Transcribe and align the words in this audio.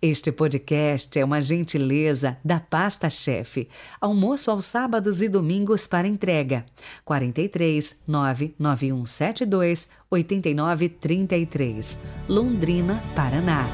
Este 0.00 0.30
podcast 0.30 1.18
é 1.18 1.24
uma 1.24 1.42
gentileza 1.42 2.38
da 2.44 2.60
Pasta 2.60 3.10
Chefe. 3.10 3.68
Almoço 4.00 4.48
aos 4.48 4.64
sábados 4.64 5.20
e 5.20 5.28
domingos 5.28 5.88
para 5.88 6.06
entrega. 6.06 6.64
43 7.04 8.04
99172 8.06 9.88
8933, 10.08 12.00
Londrina, 12.28 13.02
Paraná. 13.16 13.68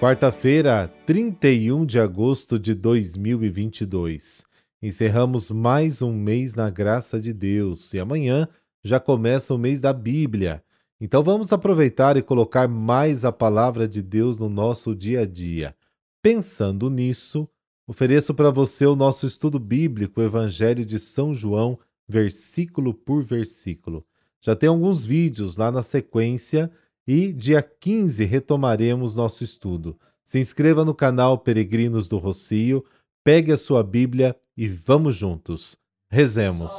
Quarta-feira, 0.00 0.92
31 1.06 1.86
de 1.86 2.00
agosto 2.00 2.58
de 2.58 2.74
2022. 2.74 4.48
Encerramos 4.80 5.50
mais 5.50 6.02
um 6.02 6.12
mês 6.12 6.54
na 6.54 6.70
graça 6.70 7.20
de 7.20 7.32
Deus 7.32 7.92
e 7.94 7.98
amanhã 7.98 8.48
já 8.84 9.00
começa 9.00 9.52
o 9.52 9.58
mês 9.58 9.80
da 9.80 9.92
Bíblia. 9.92 10.62
Então 11.00 11.20
vamos 11.20 11.52
aproveitar 11.52 12.16
e 12.16 12.22
colocar 12.22 12.68
mais 12.68 13.24
a 13.24 13.32
palavra 13.32 13.88
de 13.88 14.00
Deus 14.00 14.38
no 14.38 14.48
nosso 14.48 14.94
dia 14.94 15.22
a 15.22 15.26
dia. 15.26 15.74
Pensando 16.22 16.88
nisso, 16.88 17.48
ofereço 17.88 18.32
para 18.32 18.52
você 18.52 18.86
o 18.86 18.94
nosso 18.94 19.26
estudo 19.26 19.58
bíblico, 19.58 20.20
o 20.20 20.24
Evangelho 20.24 20.86
de 20.86 21.00
São 21.00 21.34
João, 21.34 21.76
versículo 22.08 22.94
por 22.94 23.24
versículo. 23.24 24.06
Já 24.40 24.54
tem 24.54 24.68
alguns 24.68 25.04
vídeos 25.04 25.56
lá 25.56 25.72
na 25.72 25.82
sequência 25.82 26.70
e 27.04 27.32
dia 27.32 27.60
15 27.62 28.24
retomaremos 28.24 29.16
nosso 29.16 29.42
estudo. 29.42 29.98
Se 30.24 30.38
inscreva 30.38 30.84
no 30.84 30.94
canal 30.94 31.36
Peregrinos 31.36 32.08
do 32.08 32.16
Rocio 32.16 32.84
Pegue 33.28 33.52
a 33.52 33.58
sua 33.58 33.82
Bíblia 33.82 34.34
e 34.56 34.66
vamos 34.66 35.14
juntos. 35.14 35.76
Rezemos. 36.10 36.72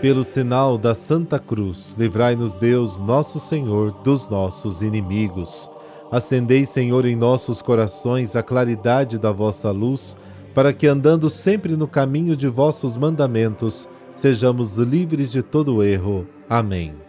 Pelo 0.00 0.22
sinal 0.22 0.78
da 0.78 0.94
Santa 0.94 1.40
Cruz, 1.40 1.96
livrai-nos 1.98 2.54
Deus, 2.54 3.00
nosso 3.00 3.40
Senhor, 3.40 3.90
dos 4.04 4.28
nossos 4.28 4.80
inimigos. 4.80 5.68
Acendei, 6.08 6.64
Senhor, 6.64 7.04
em 7.04 7.16
nossos 7.16 7.60
corações 7.60 8.36
a 8.36 8.44
claridade 8.44 9.18
da 9.18 9.32
vossa 9.32 9.72
luz, 9.72 10.16
para 10.54 10.72
que, 10.72 10.86
andando 10.86 11.28
sempre 11.28 11.76
no 11.76 11.88
caminho 11.88 12.36
de 12.36 12.46
vossos 12.46 12.96
mandamentos, 12.96 13.88
sejamos 14.14 14.76
livres 14.76 15.32
de 15.32 15.42
todo 15.42 15.82
erro. 15.82 16.28
Amém. 16.48 17.03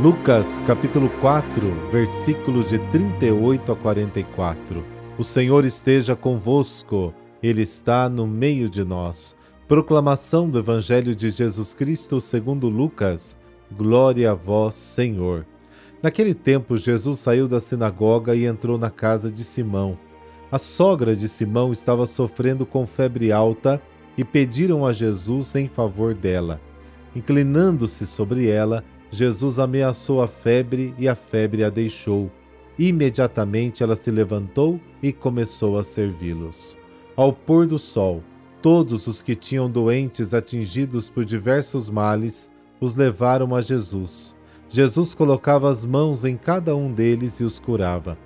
Lucas 0.00 0.62
capítulo 0.64 1.10
4, 1.20 1.90
versículos 1.90 2.68
de 2.68 2.78
38 2.92 3.72
a 3.72 3.76
44. 3.76 4.84
O 5.18 5.24
Senhor 5.24 5.64
esteja 5.64 6.14
convosco, 6.14 7.12
Ele 7.42 7.62
está 7.62 8.08
no 8.08 8.24
meio 8.24 8.70
de 8.70 8.84
nós. 8.84 9.34
Proclamação 9.66 10.48
do 10.48 10.60
Evangelho 10.60 11.16
de 11.16 11.30
Jesus 11.30 11.74
Cristo 11.74 12.20
segundo 12.20 12.68
Lucas. 12.68 13.36
Glória 13.76 14.30
a 14.30 14.34
vós, 14.34 14.74
Senhor. 14.74 15.44
Naquele 16.00 16.32
tempo, 16.32 16.76
Jesus 16.76 17.18
saiu 17.18 17.48
da 17.48 17.58
sinagoga 17.58 18.36
e 18.36 18.46
entrou 18.46 18.78
na 18.78 18.90
casa 18.90 19.28
de 19.28 19.42
Simão. 19.42 19.98
A 20.52 20.58
sogra 20.58 21.16
de 21.16 21.28
Simão 21.28 21.72
estava 21.72 22.06
sofrendo 22.06 22.64
com 22.64 22.86
febre 22.86 23.32
alta 23.32 23.82
e 24.16 24.22
pediram 24.22 24.86
a 24.86 24.92
Jesus 24.92 25.56
em 25.56 25.66
favor 25.66 26.14
dela. 26.14 26.60
Inclinando-se 27.16 28.06
sobre 28.06 28.48
ela, 28.48 28.84
Jesus 29.10 29.58
ameaçou 29.58 30.22
a 30.22 30.28
febre 30.28 30.94
e 30.98 31.08
a 31.08 31.14
febre 31.14 31.64
a 31.64 31.70
deixou. 31.70 32.30
Imediatamente 32.78 33.82
ela 33.82 33.96
se 33.96 34.10
levantou 34.10 34.80
e 35.02 35.12
começou 35.12 35.78
a 35.78 35.82
servi-los. 35.82 36.76
Ao 37.16 37.32
pôr 37.32 37.66
do 37.66 37.78
sol, 37.78 38.22
todos 38.62 39.06
os 39.06 39.22
que 39.22 39.34
tinham 39.34 39.70
doentes 39.70 40.34
atingidos 40.34 41.10
por 41.10 41.24
diversos 41.24 41.90
males 41.90 42.50
os 42.80 42.94
levaram 42.94 43.54
a 43.54 43.60
Jesus. 43.60 44.36
Jesus 44.68 45.14
colocava 45.14 45.70
as 45.70 45.84
mãos 45.84 46.24
em 46.24 46.36
cada 46.36 46.76
um 46.76 46.92
deles 46.92 47.40
e 47.40 47.44
os 47.44 47.58
curava. 47.58 48.18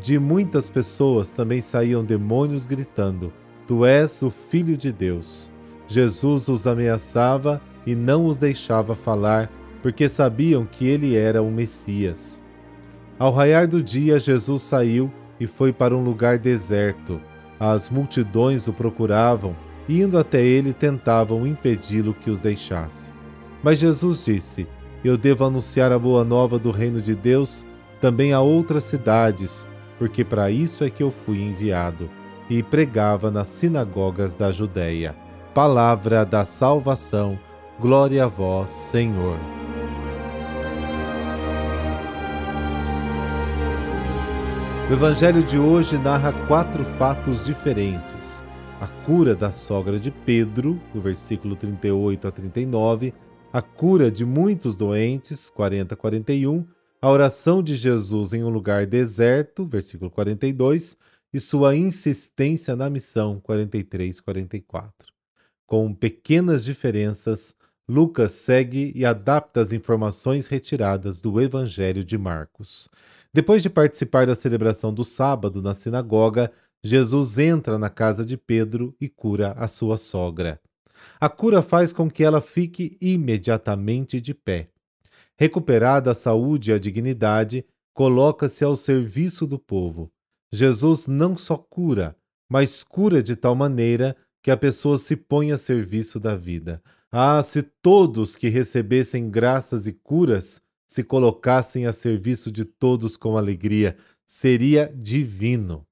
De 0.00 0.18
muitas 0.18 0.70
pessoas 0.70 1.32
também 1.32 1.60
saíam 1.60 2.04
demônios 2.04 2.66
gritando: 2.66 3.32
Tu 3.66 3.84
és 3.84 4.22
o 4.22 4.30
Filho 4.30 4.76
de 4.76 4.92
Deus. 4.92 5.50
Jesus 5.86 6.48
os 6.48 6.66
ameaçava 6.66 7.60
e 7.86 7.94
não 7.94 8.26
os 8.26 8.38
deixava 8.38 8.94
falar 8.94 9.50
porque 9.84 10.08
sabiam 10.08 10.64
que 10.64 10.88
ele 10.88 11.14
era 11.14 11.42
o 11.42 11.50
Messias. 11.50 12.40
Ao 13.18 13.30
raiar 13.30 13.68
do 13.68 13.82
dia, 13.82 14.18
Jesus 14.18 14.62
saiu 14.62 15.12
e 15.38 15.46
foi 15.46 15.74
para 15.74 15.94
um 15.94 16.02
lugar 16.02 16.38
deserto. 16.38 17.20
As 17.60 17.90
multidões 17.90 18.66
o 18.66 18.72
procuravam 18.72 19.54
e, 19.86 20.00
indo 20.00 20.18
até 20.18 20.42
ele, 20.42 20.72
tentavam 20.72 21.46
impedi-lo 21.46 22.14
que 22.14 22.30
os 22.30 22.40
deixasse. 22.40 23.12
Mas 23.62 23.78
Jesus 23.78 24.24
disse: 24.24 24.66
Eu 25.04 25.18
devo 25.18 25.44
anunciar 25.44 25.92
a 25.92 25.98
boa 25.98 26.24
nova 26.24 26.58
do 26.58 26.70
reino 26.70 27.02
de 27.02 27.14
Deus 27.14 27.66
também 28.00 28.32
a 28.32 28.40
outras 28.40 28.84
cidades, 28.84 29.68
porque 29.98 30.24
para 30.24 30.50
isso 30.50 30.82
é 30.82 30.88
que 30.88 31.02
eu 31.02 31.12
fui 31.26 31.42
enviado. 31.42 32.08
E 32.48 32.62
pregava 32.62 33.30
nas 33.30 33.48
sinagogas 33.48 34.34
da 34.34 34.50
Judéia. 34.50 35.14
Palavra 35.52 36.24
da 36.24 36.46
salvação. 36.46 37.38
Glória 37.78 38.24
a 38.24 38.28
vós, 38.28 38.70
Senhor. 38.70 39.36
O 44.86 44.92
Evangelho 44.92 45.42
de 45.42 45.58
hoje 45.58 45.96
narra 45.96 46.30
quatro 46.46 46.84
fatos 46.98 47.42
diferentes: 47.42 48.44
a 48.78 48.86
cura 48.86 49.34
da 49.34 49.50
sogra 49.50 49.98
de 49.98 50.10
Pedro, 50.10 50.78
do 50.92 51.00
versículo 51.00 51.56
38 51.56 52.28
a 52.28 52.30
39, 52.30 53.14
a 53.50 53.62
cura 53.62 54.10
de 54.10 54.26
muitos 54.26 54.76
doentes, 54.76 55.48
40 55.48 55.94
a 55.94 55.96
41, 55.96 56.66
a 57.00 57.10
oração 57.10 57.62
de 57.62 57.76
Jesus 57.76 58.34
em 58.34 58.44
um 58.44 58.50
lugar 58.50 58.84
deserto, 58.84 59.64
versículo 59.66 60.10
42, 60.10 60.98
e 61.32 61.40
sua 61.40 61.74
insistência 61.74 62.76
na 62.76 62.90
missão, 62.90 63.40
43 63.40 64.20
44. 64.20 65.08
Com 65.66 65.94
pequenas 65.94 66.62
diferenças, 66.62 67.56
Lucas 67.88 68.32
segue 68.32 68.92
e 68.94 69.04
adapta 69.04 69.62
as 69.62 69.72
informações 69.72 70.46
retiradas 70.46 71.22
do 71.22 71.40
Evangelho 71.40 72.04
de 72.04 72.18
Marcos. 72.18 72.90
Depois 73.34 73.64
de 73.64 73.68
participar 73.68 74.28
da 74.28 74.34
celebração 74.36 74.94
do 74.94 75.02
sábado 75.02 75.60
na 75.60 75.74
sinagoga, 75.74 76.52
Jesus 76.84 77.36
entra 77.36 77.76
na 77.76 77.90
casa 77.90 78.24
de 78.24 78.36
Pedro 78.36 78.94
e 79.00 79.08
cura 79.08 79.50
a 79.58 79.66
sua 79.66 79.98
sogra. 79.98 80.60
A 81.20 81.28
cura 81.28 81.60
faz 81.60 81.92
com 81.92 82.08
que 82.08 82.22
ela 82.22 82.40
fique 82.40 82.96
imediatamente 83.00 84.20
de 84.20 84.32
pé. 84.32 84.68
Recuperada 85.36 86.12
a 86.12 86.14
saúde 86.14 86.70
e 86.70 86.74
a 86.74 86.78
dignidade, 86.78 87.66
coloca-se 87.92 88.62
ao 88.62 88.76
serviço 88.76 89.48
do 89.48 89.58
povo. 89.58 90.12
Jesus 90.52 91.08
não 91.08 91.36
só 91.36 91.56
cura, 91.56 92.16
mas 92.48 92.84
cura 92.84 93.20
de 93.20 93.34
tal 93.34 93.56
maneira 93.56 94.16
que 94.40 94.50
a 94.52 94.56
pessoa 94.56 94.96
se 94.96 95.16
põe 95.16 95.50
a 95.50 95.58
serviço 95.58 96.20
da 96.20 96.36
vida. 96.36 96.80
Ah, 97.10 97.42
se 97.42 97.62
todos 97.62 98.36
que 98.36 98.48
recebessem 98.48 99.28
graças 99.28 99.88
e 99.88 99.92
curas 99.92 100.62
se 100.86 101.02
colocassem 101.02 101.86
a 101.86 101.92
serviço 101.92 102.50
de 102.50 102.64
todos 102.64 103.16
com 103.16 103.36
alegria, 103.36 103.96
seria 104.26 104.92
divino. 104.94 105.86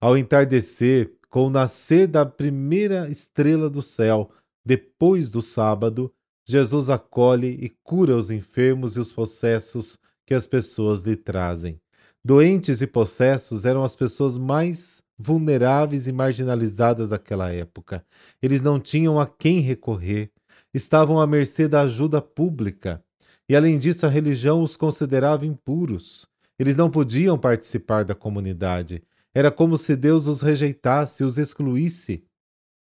Ao 0.00 0.16
entardecer, 0.16 1.12
com 1.28 1.46
o 1.46 1.50
nascer 1.50 2.06
da 2.06 2.24
primeira 2.24 3.08
estrela 3.08 3.68
do 3.68 3.82
céu, 3.82 4.30
depois 4.64 5.30
do 5.30 5.42
sábado, 5.42 6.12
Jesus 6.46 6.88
acolhe 6.88 7.58
e 7.60 7.68
cura 7.82 8.16
os 8.16 8.30
enfermos 8.30 8.96
e 8.96 9.00
os 9.00 9.12
possessos 9.12 9.98
que 10.26 10.34
as 10.34 10.46
pessoas 10.46 11.02
lhe 11.02 11.16
trazem. 11.16 11.80
Doentes 12.24 12.82
e 12.82 12.86
possessos 12.86 13.64
eram 13.64 13.82
as 13.82 13.94
pessoas 13.94 14.36
mais 14.36 15.02
vulneráveis 15.18 16.06
e 16.06 16.12
marginalizadas 16.12 17.08
daquela 17.08 17.50
época. 17.50 18.04
Eles 18.42 18.62
não 18.62 18.78
tinham 18.78 19.18
a 19.20 19.26
quem 19.26 19.60
recorrer, 19.60 20.30
estavam 20.72 21.20
à 21.20 21.26
mercê 21.26 21.66
da 21.66 21.82
ajuda 21.82 22.20
pública. 22.20 23.02
E 23.48 23.56
além 23.56 23.78
disso, 23.78 24.04
a 24.04 24.08
religião 24.08 24.62
os 24.62 24.76
considerava 24.76 25.46
impuros. 25.46 26.26
Eles 26.58 26.76
não 26.76 26.90
podiam 26.90 27.38
participar 27.38 28.04
da 28.04 28.14
comunidade. 28.14 29.02
Era 29.34 29.50
como 29.50 29.78
se 29.78 29.96
Deus 29.96 30.26
os 30.26 30.42
rejeitasse 30.42 31.24
os 31.24 31.38
excluísse. 31.38 32.24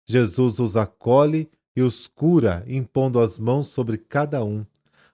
Jesus 0.08 0.60
os 0.60 0.78
acolhe 0.78 1.50
e 1.76 1.82
os 1.82 2.08
cura, 2.08 2.64
impondo 2.68 3.20
as 3.20 3.38
mãos 3.38 3.70
sobre 3.70 3.98
cada 3.98 4.44
um. 4.44 4.66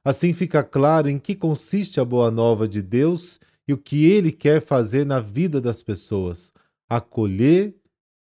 Assim 0.04 0.34
fica 0.34 0.64
claro 0.64 1.10
em 1.10 1.18
que 1.18 1.36
consiste 1.36 2.00
a 2.00 2.06
boa 2.06 2.30
nova 2.30 2.68
de 2.68 2.82
Deus 2.82 3.40
e 3.68 3.74
o 3.74 3.78
que 3.78 4.06
ele 4.06 4.32
quer 4.32 4.62
fazer 4.62 5.06
na 5.06 5.20
vida 5.20 5.62
das 5.62 5.82
pessoas: 5.82 6.52
acolher 6.90 7.76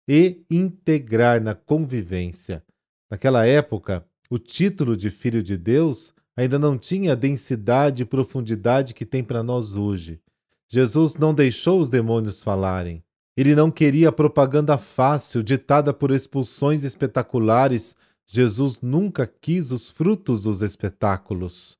e 0.08 0.44
integrar 0.50 1.42
na 1.42 1.54
convivência. 1.54 2.62
Naquela 3.10 3.46
época, 3.46 4.06
o 4.30 4.38
título 4.38 4.96
de 4.96 5.10
filho 5.10 5.42
de 5.42 5.56
Deus 5.56 6.14
ainda 6.38 6.56
não 6.56 6.79
tinha 6.79 7.12
a 7.12 7.17
densidade 7.17 8.05
e 8.05 8.06
profundidade 8.06 8.94
que 8.94 9.05
tem 9.05 9.25
para 9.25 9.43
nós 9.43 9.75
hoje. 9.75 10.20
Jesus 10.69 11.17
não 11.17 11.35
deixou 11.35 11.81
os 11.81 11.88
demônios 11.88 12.40
falarem. 12.40 13.02
Ele 13.37 13.56
não 13.56 13.73
queria 13.73 14.12
propaganda 14.12 14.79
fácil, 14.79 15.43
ditada 15.43 15.93
por 15.93 16.12
expulsões 16.12 16.85
espetaculares. 16.85 17.96
Jesus 18.25 18.79
nunca 18.81 19.26
quis 19.26 19.73
os 19.73 19.88
frutos 19.88 20.44
dos 20.44 20.62
espetáculos. 20.62 21.76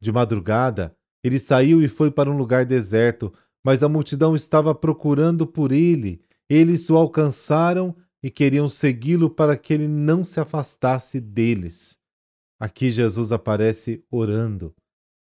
De 0.00 0.10
madrugada, 0.10 0.96
ele 1.22 1.38
saiu 1.38 1.82
e 1.82 1.88
foi 1.88 2.10
para 2.10 2.30
um 2.30 2.36
lugar 2.36 2.64
deserto, 2.64 3.30
mas 3.62 3.82
a 3.82 3.90
multidão 3.90 4.34
estava 4.34 4.74
procurando 4.74 5.46
por 5.46 5.70
ele. 5.70 6.22
Eles 6.48 6.88
o 6.88 6.96
alcançaram 6.96 7.94
e 8.22 8.30
queriam 8.30 8.70
segui-lo 8.70 9.28
para 9.28 9.54
que 9.54 9.74
ele 9.74 9.86
não 9.86 10.24
se 10.24 10.40
afastasse 10.40 11.20
deles. 11.20 11.97
Aqui 12.58 12.90
Jesus 12.90 13.30
aparece 13.30 14.04
orando. 14.10 14.74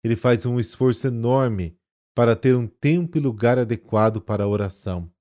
Ele 0.03 0.15
faz 0.15 0.45
um 0.45 0.59
esforço 0.59 1.07
enorme 1.07 1.77
para 2.15 2.35
ter 2.35 2.55
um 2.55 2.67
tempo 2.67 3.17
e 3.17 3.21
lugar 3.21 3.57
adequado 3.57 4.21
para 4.21 4.43
a 4.43 4.47
oração. 4.47 5.11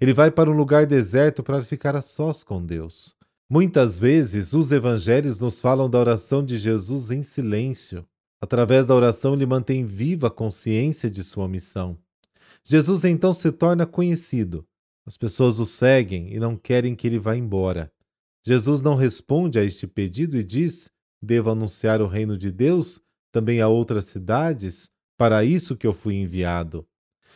Ele 0.00 0.12
vai 0.12 0.30
para 0.30 0.50
um 0.50 0.56
lugar 0.56 0.86
deserto 0.86 1.42
para 1.42 1.62
ficar 1.62 1.96
a 1.96 2.02
sós 2.02 2.44
com 2.44 2.64
Deus. 2.64 3.16
Muitas 3.48 3.98
vezes 3.98 4.52
os 4.52 4.70
evangelhos 4.70 5.40
nos 5.40 5.58
falam 5.60 5.88
da 5.88 5.98
oração 5.98 6.44
de 6.44 6.58
Jesus 6.58 7.10
em 7.10 7.22
silêncio. 7.22 8.06
Através 8.40 8.86
da 8.86 8.94
oração, 8.94 9.34
ele 9.34 9.46
mantém 9.46 9.84
viva 9.84 10.26
a 10.26 10.30
consciência 10.30 11.10
de 11.10 11.24
sua 11.24 11.48
missão. 11.48 11.98
Jesus 12.64 13.04
então 13.04 13.32
se 13.32 13.50
torna 13.50 13.86
conhecido. 13.86 14.66
As 15.06 15.16
pessoas 15.16 15.58
o 15.58 15.66
seguem 15.66 16.34
e 16.34 16.38
não 16.38 16.56
querem 16.56 16.94
que 16.94 17.06
ele 17.06 17.18
vá 17.18 17.36
embora. 17.36 17.90
Jesus 18.44 18.82
não 18.82 18.94
responde 18.96 19.58
a 19.58 19.64
este 19.64 19.86
pedido 19.86 20.36
e 20.36 20.44
diz: 20.44 20.90
Devo 21.26 21.50
anunciar 21.50 22.00
o 22.00 22.06
reino 22.06 22.38
de 22.38 22.52
Deus 22.52 23.00
também 23.32 23.60
a 23.60 23.66
outras 23.66 24.04
cidades? 24.04 24.88
Para 25.18 25.44
isso 25.44 25.76
que 25.76 25.84
eu 25.84 25.92
fui 25.92 26.14
enviado. 26.14 26.86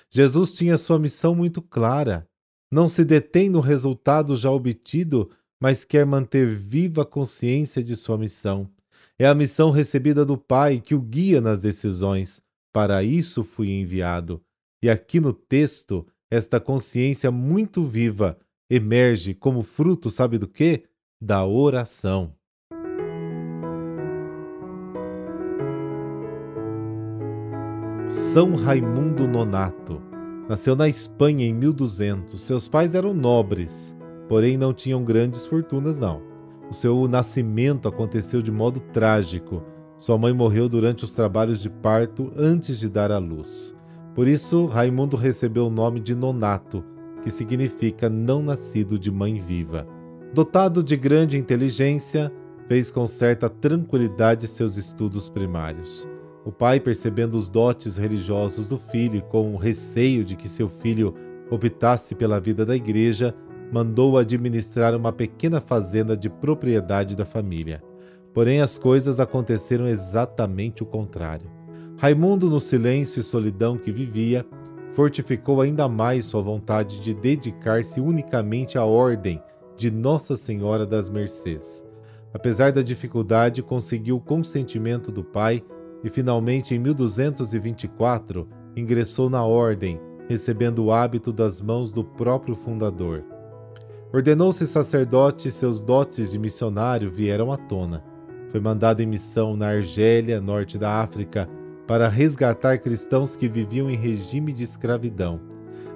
Jesus 0.09 0.53
tinha 0.53 0.79
sua 0.79 0.97
missão 0.97 1.35
muito 1.35 1.61
clara. 1.61 2.25
Não 2.71 2.89
se 2.89 3.05
detém 3.05 3.51
no 3.51 3.59
resultado 3.59 4.37
já 4.37 4.49
obtido, 4.49 5.29
mas 5.61 5.85
quer 5.85 6.07
manter 6.07 6.55
viva 6.55 7.03
a 7.03 7.05
consciência 7.05 7.83
de 7.83 7.97
sua 7.97 8.17
missão. 8.17 8.71
É 9.19 9.27
a 9.27 9.35
missão 9.35 9.73
recebida 9.73 10.25
do 10.25 10.39
Pai 10.39 10.81
que 10.81 10.95
o 10.95 11.01
guia 11.01 11.41
nas 11.41 11.61
decisões. 11.61 12.41
Para 12.73 13.03
isso 13.03 13.43
fui 13.43 13.71
enviado. 13.71 14.41
E 14.81 14.89
aqui 14.89 15.19
no 15.19 15.33
texto, 15.33 16.07
esta 16.31 16.61
consciência 16.61 17.33
muito 17.33 17.85
viva 17.85 18.39
emerge 18.71 19.35
como 19.35 19.65
fruto, 19.65 20.13
sabe 20.13 20.39
do 20.39 20.47
que? 20.47 20.85
Da 21.21 21.45
oração. 21.45 22.33
São 28.11 28.57
Raimundo 28.57 29.29
Nonato. 29.29 30.03
Nasceu 30.49 30.75
na 30.75 30.89
Espanha 30.89 31.47
em 31.47 31.55
1200. 31.55 32.43
Seus 32.43 32.69
pais 32.69 32.97
eram 32.97 33.15
nobres, 33.15 33.97
porém 34.29 34.57
não 34.59 34.75
tinham 34.75 35.05
grandes 35.05 35.47
fortunas, 35.47 36.01
não. 36.01 36.21
O 36.69 36.75
seu 36.75 37.07
nascimento 37.07 37.87
aconteceu 37.87 38.43
de 38.43 38.51
modo 38.51 38.81
trágico. 38.81 39.63
Sua 39.97 40.19
mãe 40.19 40.33
morreu 40.33 40.69
durante 40.69 41.05
os 41.05 41.13
trabalhos 41.13 41.61
de 41.61 41.71
parto 41.71 42.33
antes 42.37 42.81
de 42.81 42.89
dar 42.89 43.13
à 43.13 43.19
luz. 43.19 43.77
Por 44.13 44.27
isso, 44.27 44.67
Raimundo 44.67 45.17
recebeu 45.17 45.69
o 45.69 45.71
nome 45.71 46.01
de 46.01 46.17
Nonato, 46.17 46.85
que 47.23 47.31
significa 47.31 48.11
não 48.11 48.43
nascido 48.43 48.99
de 48.99 49.09
mãe 49.09 49.41
viva. 49.41 49.87
Dotado 50.35 50.83
de 50.83 50.97
grande 50.97 51.39
inteligência, 51.39 52.33
fez 52.67 52.91
com 52.91 53.07
certa 53.07 53.49
tranquilidade 53.49 54.49
seus 54.49 54.77
estudos 54.77 55.29
primários. 55.29 56.09
O 56.45 56.51
pai, 56.51 56.81
percebendo 56.81 57.37
os 57.37 57.51
dotes 57.51 57.97
religiosos 57.97 58.69
do 58.69 58.79
filho 58.79 59.23
com 59.23 59.57
receio 59.57 60.25
de 60.25 60.37
que 60.37 60.49
seu 60.49 60.69
filho 60.69 61.15
optasse 61.51 62.15
pela 62.15 62.41
vida 62.41 62.65
da 62.65 62.75
igreja, 62.75 63.35
mandou 63.73 64.17
administrar 64.17 64.95
uma 64.95 65.13
pequena 65.13 65.61
fazenda 65.61 66.17
de 66.17 66.31
propriedade 66.31 67.15
da 67.15 67.27
família. 67.27 67.83
Porém, 68.33 68.61
as 68.61 68.79
coisas 68.79 69.21
aconteceram 69.21 69.87
exatamente 69.87 70.83
o 70.83 70.87
contrário. 70.87 71.51
Raimundo, 71.99 72.49
no 72.49 72.59
silêncio 72.59 73.21
e 73.21 73.23
solidão 73.23 73.77
que 73.77 73.93
vivia, 73.93 74.47
fortificou 74.93 75.61
ainda 75.61 75.89
mais 75.89 76.25
sua 76.25 76.41
vontade 76.41 77.01
de 77.01 77.13
dedicar-se 77.13 78.01
unicamente 78.01 78.79
à 78.79 78.85
ordem 78.85 79.43
de 79.77 79.91
Nossa 79.91 80.37
Senhora 80.37 80.87
das 80.87 81.09
Mercês. 81.09 81.85
Apesar 82.33 82.73
da 82.73 82.83
dificuldade, 82.83 83.63
conseguiu 83.63 84.17
o 84.17 84.21
consentimento 84.21 85.13
do 85.13 85.23
pai 85.23 85.63
e 86.03 86.09
finalmente 86.09 86.75
em 86.75 86.79
1224 86.79 88.49
ingressou 88.77 89.29
na 89.29 89.45
ordem, 89.45 90.01
recebendo 90.29 90.85
o 90.85 90.93
hábito 90.93 91.33
das 91.33 91.61
mãos 91.61 91.91
do 91.91 92.05
próprio 92.05 92.55
fundador. 92.55 93.25
Ordenou-se 94.13 94.67
sacerdote 94.67 95.49
e 95.49 95.51
seus 95.51 95.81
dotes 95.81 96.33
de 96.33 96.39
missionário 96.39 97.11
vieram 97.11 97.53
à 97.53 97.57
tona. 97.57 98.03
Foi 98.51 98.61
mandado 98.61 99.01
em 99.01 99.07
missão 99.07 99.57
na 99.57 99.69
Argélia, 99.69 100.41
norte 100.41 100.77
da 100.77 101.01
África, 101.01 101.49
para 101.87 102.09
resgatar 102.09 102.79
cristãos 102.79 103.37
que 103.37 103.49
viviam 103.49 103.91
em 103.91 103.97
regime 103.97 104.53
de 104.53 104.65
escravidão. 104.65 105.41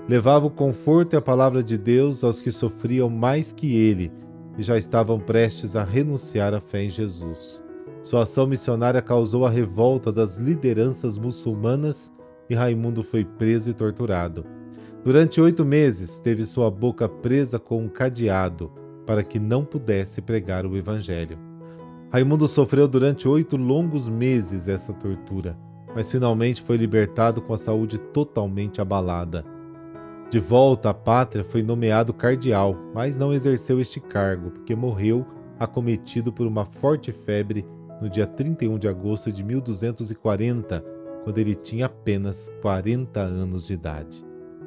Levava 0.09 0.47
o 0.47 0.51
conforto 0.51 1.15
e 1.15 1.17
a 1.17 1.23
palavra 1.23 1.63
de 1.63 1.79
Deus 1.79 2.23
aos 2.23 2.43
que 2.43 2.51
sofriam 2.51 3.09
mais 3.09 3.53
que 3.53 3.75
ele 3.77 4.13
e 4.57 4.63
já 4.63 4.77
estavam 4.77 5.19
prestes 5.19 5.75
a 5.75 5.83
renunciar 5.83 6.55
à 6.55 6.61
fé 6.61 6.85
em 6.85 6.91
Jesus. 6.91 7.64
Sua 8.05 8.25
ação 8.25 8.47
missionária 8.47 9.01
causou 9.01 9.47
a 9.47 9.51
revolta 9.51 10.13
das 10.13 10.37
lideranças 10.37 11.17
muçulmanas 11.17 12.13
e 12.51 12.55
Raimundo 12.55 13.03
foi 13.03 13.25
preso 13.25 13.71
e 13.71 13.73
torturado. 13.73 14.45
Durante 15.03 15.41
oito 15.41 15.65
meses, 15.65 16.19
teve 16.19 16.45
sua 16.45 16.71
boca 16.71 17.09
presa 17.09 17.59
com 17.59 17.83
um 17.83 17.89
cadeado 17.89 18.71
para 19.07 19.25
que 19.25 19.39
não 19.39 19.65
pudesse 19.65 20.21
pregar 20.21 20.67
o 20.67 20.77
Evangelho. 20.77 21.39
Raimundo 22.13 22.47
sofreu 22.47 22.87
durante 22.87 23.27
oito 23.27 23.57
longos 23.57 24.07
meses 24.07 24.69
essa 24.69 24.93
tortura, 24.93 25.59
mas 25.97 26.11
finalmente 26.11 26.61
foi 26.61 26.77
libertado 26.77 27.41
com 27.41 27.55
a 27.55 27.59
saúde 27.59 27.97
totalmente 27.97 28.83
abalada. 28.83 29.47
De 30.31 30.39
volta 30.39 30.91
à 30.91 30.95
pátria, 30.95 31.43
foi 31.43 31.63
nomeado 31.63 32.13
cardeal, 32.13 32.77
mas 32.95 33.17
não 33.17 33.33
exerceu 33.33 33.81
este 33.81 33.99
cargo 33.99 34.51
porque 34.51 34.75
morreu 34.75 35.25
acometido 35.59 36.31
por 36.31 36.47
uma 36.47 36.67
forte 36.67 37.11
febre 37.11 37.65
no 38.01 38.09
dia 38.09 38.27
31 38.27 38.79
de 38.79 38.89
agosto 38.89 39.31
de 39.33 39.43
1240, 39.43 40.85
quando 41.23 41.39
ele 41.39 41.55
tinha 41.55 41.87
apenas 41.87 42.51
40 42.61 43.21
anos 43.21 43.67
de 43.67 43.75
idade. 43.75 44.25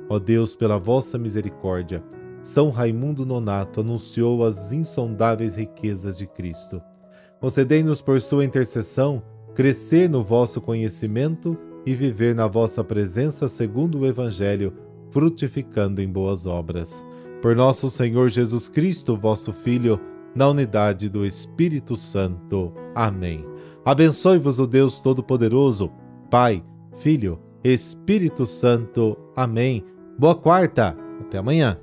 Ó 0.09 0.19
Deus, 0.19 0.55
pela 0.55 0.77
vossa 0.77 1.17
misericórdia, 1.17 2.03
São 2.41 2.69
Raimundo 2.69 3.25
Nonato 3.25 3.81
anunciou 3.81 4.45
as 4.45 4.71
insondáveis 4.71 5.55
riquezas 5.55 6.17
de 6.17 6.25
Cristo. 6.25 6.81
Concedei-nos 7.39 8.01
por 8.01 8.19
sua 8.21 8.45
intercessão 8.45 9.21
crescer 9.53 10.07
no 10.07 10.23
vosso 10.23 10.61
conhecimento 10.61 11.57
e 11.83 11.93
viver 11.95 12.35
na 12.35 12.47
vossa 12.47 12.83
presença 12.83 13.49
segundo 13.49 13.99
o 13.99 14.05
Evangelho, 14.05 14.71
frutificando 15.09 16.01
em 16.01 16.07
boas 16.07 16.45
obras. 16.45 17.03
Por 17.41 17.55
nosso 17.55 17.89
Senhor 17.89 18.29
Jesus 18.29 18.69
Cristo, 18.69 19.17
vosso 19.17 19.51
Filho, 19.51 19.99
na 20.35 20.47
unidade 20.47 21.09
do 21.09 21.25
Espírito 21.25 21.97
Santo. 21.97 22.71
Amém. 22.97 23.45
Abençoe-vos 23.85 24.59
o 24.59 24.65
Deus 24.65 24.99
Todo-Poderoso, 24.99 25.91
Pai, 26.31 26.63
Filho, 26.97 27.39
Espírito 27.63 28.43
Santo. 28.43 29.15
Amém. 29.35 29.85
Boa 30.17 30.33
quarta. 30.33 30.97
Até 31.21 31.37
amanhã. 31.37 31.79